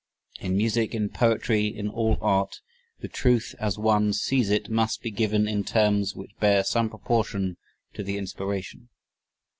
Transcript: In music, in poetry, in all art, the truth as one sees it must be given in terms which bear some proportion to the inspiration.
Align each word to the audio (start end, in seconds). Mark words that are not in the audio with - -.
In 0.39 0.57
music, 0.57 0.95
in 0.95 1.09
poetry, 1.09 1.67
in 1.67 1.87
all 1.87 2.17
art, 2.21 2.61
the 3.01 3.07
truth 3.07 3.53
as 3.59 3.77
one 3.77 4.13
sees 4.13 4.49
it 4.49 4.67
must 4.67 5.03
be 5.03 5.11
given 5.11 5.47
in 5.47 5.63
terms 5.63 6.15
which 6.15 6.35
bear 6.39 6.63
some 6.63 6.89
proportion 6.89 7.57
to 7.93 8.01
the 8.01 8.17
inspiration. 8.17 8.89